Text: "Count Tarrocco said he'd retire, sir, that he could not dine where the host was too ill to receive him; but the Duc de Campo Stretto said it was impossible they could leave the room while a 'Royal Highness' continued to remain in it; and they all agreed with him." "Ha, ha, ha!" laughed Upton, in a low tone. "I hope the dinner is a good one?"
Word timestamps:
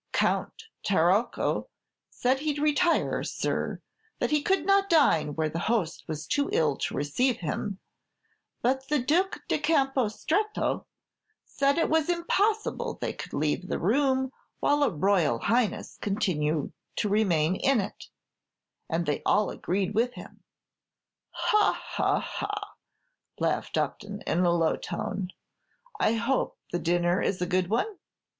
"Count 0.13 0.63
Tarrocco 0.83 1.67
said 2.09 2.39
he'd 2.39 2.57
retire, 2.57 3.23
sir, 3.23 3.79
that 4.17 4.31
he 4.31 4.41
could 4.41 4.65
not 4.65 4.89
dine 4.89 5.35
where 5.35 5.47
the 5.47 5.59
host 5.59 6.05
was 6.07 6.25
too 6.25 6.49
ill 6.51 6.75
to 6.77 6.95
receive 6.95 7.37
him; 7.41 7.77
but 8.63 8.87
the 8.89 8.97
Duc 8.97 9.41
de 9.47 9.59
Campo 9.59 10.07
Stretto 10.07 10.87
said 11.45 11.77
it 11.77 11.87
was 11.87 12.09
impossible 12.09 12.95
they 12.99 13.13
could 13.13 13.31
leave 13.31 13.67
the 13.67 13.77
room 13.77 14.31
while 14.59 14.81
a 14.81 14.89
'Royal 14.89 15.37
Highness' 15.37 15.99
continued 16.01 16.73
to 16.95 17.07
remain 17.07 17.55
in 17.57 17.79
it; 17.79 18.05
and 18.89 19.05
they 19.05 19.21
all 19.23 19.51
agreed 19.51 19.93
with 19.93 20.13
him." 20.15 20.41
"Ha, 21.29 21.79
ha, 21.79 22.19
ha!" 22.19 22.73
laughed 23.39 23.77
Upton, 23.77 24.21
in 24.25 24.39
a 24.39 24.51
low 24.51 24.77
tone. 24.77 25.29
"I 25.99 26.13
hope 26.13 26.57
the 26.71 26.79
dinner 26.79 27.21
is 27.21 27.39
a 27.39 27.45
good 27.45 27.67
one?" 27.69 27.99